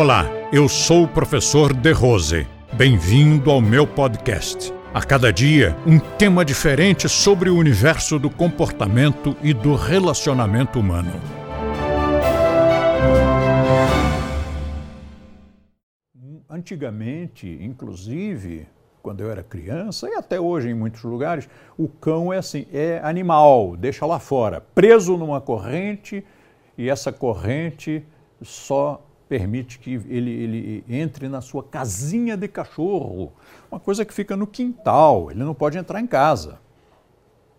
[0.00, 2.46] Olá, eu sou o professor De Rose.
[2.72, 4.72] Bem-vindo ao meu podcast.
[4.94, 11.10] A cada dia, um tema diferente sobre o universo do comportamento e do relacionamento humano.
[16.48, 18.68] Antigamente, inclusive,
[19.02, 23.00] quando eu era criança e até hoje em muitos lugares, o cão é assim, é
[23.02, 26.24] animal, deixa lá fora, preso numa corrente
[26.78, 28.06] e essa corrente
[28.40, 33.32] só permite que ele, ele entre na sua casinha de cachorro,
[33.70, 36.58] uma coisa que fica no quintal, ele não pode entrar em casa.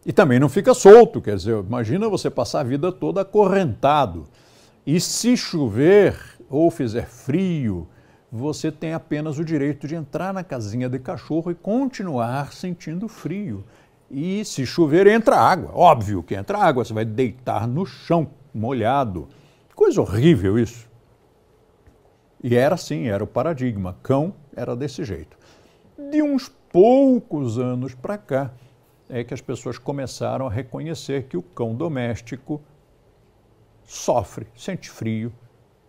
[0.06, 4.28] E também não fica solto, quer dizer, imagina você passar a vida toda acorrentado.
[4.86, 6.18] E se chover
[6.50, 7.88] ou fizer frio,
[8.32, 13.64] você tem apenas o direito de entrar na casinha de cachorro e continuar sentindo frio.
[14.10, 15.72] E se chover, entra água.
[15.74, 19.28] Óbvio que entra água, você vai deitar no chão, molhado.
[19.76, 20.89] Coisa horrível isso.
[22.44, 23.98] E era assim, era o paradigma.
[24.02, 25.38] Cão era desse jeito.
[25.98, 28.52] De uns poucos anos para cá,
[29.10, 32.62] é que as pessoas começaram a reconhecer que o cão doméstico
[33.84, 35.34] sofre, sente frio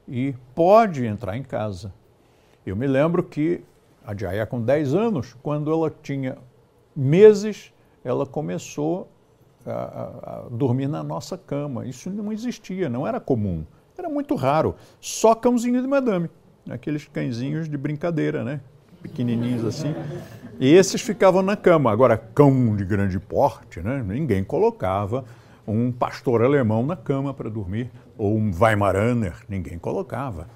[0.08, 1.92] e pode entrar em casa.
[2.64, 3.62] Eu me lembro que
[4.04, 6.38] a Jaya, com 10 anos, quando ela tinha
[6.96, 9.06] meses, ela começou
[9.66, 11.84] a, a, a dormir na nossa cama.
[11.84, 13.64] Isso não existia, não era comum,
[13.96, 14.74] era muito raro.
[14.98, 16.30] Só cãozinho de madame
[16.70, 18.60] aqueles cãezinhos de brincadeira, né?
[19.02, 19.94] Pequenininhos assim.
[20.58, 21.90] E esses ficavam na cama.
[21.90, 24.02] Agora, cão de grande porte, né?
[24.06, 25.24] Ninguém colocava
[25.66, 30.48] um pastor alemão na cama para dormir, ou um Weimaraner, ninguém colocava.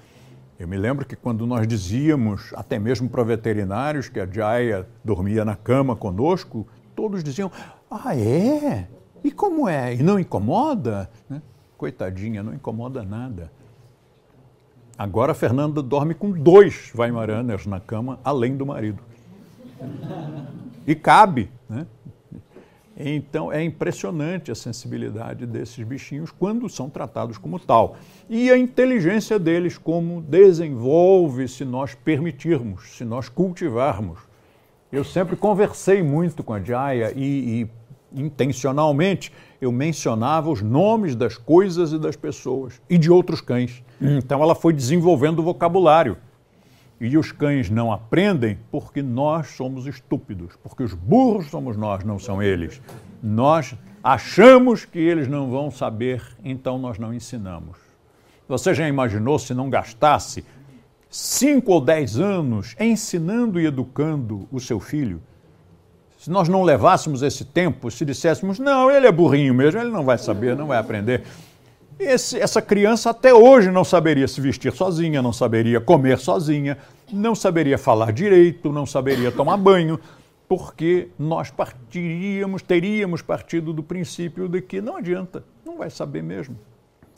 [0.59, 5.43] Eu me lembro que quando nós dizíamos, até mesmo para veterinários, que a Jaya dormia
[5.43, 7.51] na cama conosco, todos diziam:
[7.89, 8.87] Ah, é?
[9.23, 9.95] E como é?
[9.95, 11.09] E não incomoda?
[11.29, 11.41] Né?
[11.77, 13.51] Coitadinha, não incomoda nada.
[14.97, 18.99] Agora a Fernanda dorme com dois Weimaraners na cama, além do marido.
[20.87, 21.85] E cabe, né?
[22.97, 27.97] Então é impressionante a sensibilidade desses bichinhos quando são tratados como tal.
[28.29, 34.19] E a inteligência deles, como desenvolve se nós permitirmos, se nós cultivarmos.
[34.91, 37.69] Eu sempre conversei muito com a Jaya e, e
[38.15, 39.31] intencionalmente,
[39.61, 43.83] eu mencionava os nomes das coisas e das pessoas e de outros cães.
[44.01, 46.17] Então ela foi desenvolvendo o vocabulário.
[46.99, 52.17] E os cães não aprendem porque nós somos estúpidos, porque os burros somos nós, não
[52.17, 52.81] são eles.
[53.21, 57.77] Nós achamos que eles não vão saber, então nós não ensinamos.
[58.47, 60.45] Você já imaginou se não gastasse
[61.09, 65.21] cinco ou dez anos ensinando e educando o seu filho?
[66.25, 70.03] Se nós não levássemos esse tempo, se disséssemos, não, ele é burrinho mesmo, ele não
[70.03, 71.21] vai saber, não vai aprender.
[71.99, 76.79] Esse, essa criança até hoje não saberia se vestir sozinha, não saberia comer sozinha,
[77.13, 79.99] não saberia falar direito, não saberia tomar banho,
[80.49, 86.57] porque nós partiríamos, teríamos partido do princípio de que não adianta, não vai saber mesmo.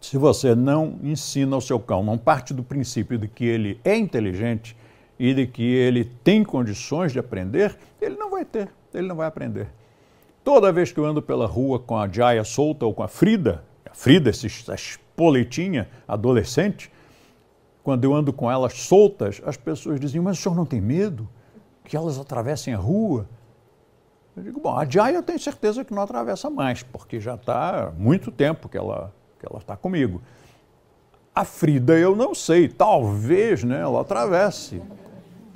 [0.01, 3.95] Se você não ensina ao seu cão, não parte do princípio de que ele é
[3.95, 4.75] inteligente
[5.17, 9.27] e de que ele tem condições de aprender, ele não vai ter ele não vai
[9.27, 9.67] aprender.
[10.43, 13.63] Toda vez que eu ando pela rua com a Jaya solta ou com a Frida,
[13.89, 16.91] a Frida, essa espoletinha adolescente,
[17.83, 21.27] quando eu ando com elas soltas, as pessoas dizem, mas o senhor não tem medo
[21.83, 23.27] que elas atravessem a rua?
[24.35, 27.91] Eu digo, bom, a Jaya eu tenho certeza que não atravessa mais, porque já está
[27.97, 30.21] muito tempo que ela que ela está comigo.
[31.33, 34.81] A Frida eu não sei, talvez né, ela atravesse.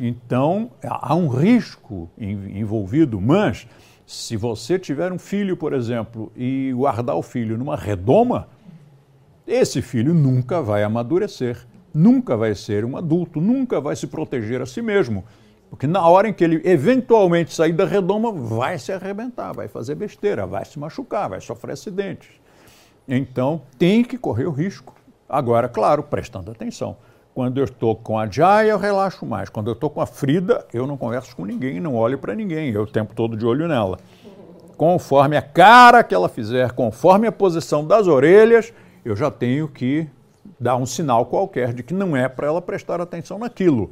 [0.03, 3.67] Então, há um risco envolvido, mas
[4.03, 8.47] se você tiver um filho, por exemplo, e guardar o filho numa redoma,
[9.45, 14.65] esse filho nunca vai amadurecer, nunca vai ser um adulto, nunca vai se proteger a
[14.65, 15.23] si mesmo.
[15.69, 19.93] Porque na hora em que ele eventualmente sair da redoma, vai se arrebentar, vai fazer
[19.93, 22.29] besteira, vai se machucar, vai sofrer acidentes.
[23.07, 24.95] Então, tem que correr o risco.
[25.29, 26.97] Agora, claro, prestando atenção.
[27.33, 29.47] Quando eu estou com a Jaya, eu relaxo mais.
[29.47, 32.71] Quando eu estou com a Frida, eu não converso com ninguém, não olho para ninguém.
[32.71, 33.97] Eu o tempo todo de olho nela.
[34.75, 38.73] Conforme a cara que ela fizer, conforme a posição das orelhas,
[39.05, 40.07] eu já tenho que
[40.59, 43.91] dar um sinal qualquer de que não é para ela prestar atenção naquilo.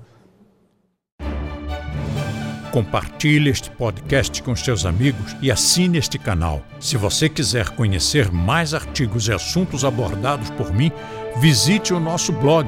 [2.73, 6.61] Compartilhe este podcast com seus amigos e assine este canal.
[6.79, 10.91] Se você quiser conhecer mais artigos e assuntos abordados por mim,
[11.39, 12.67] visite o nosso blog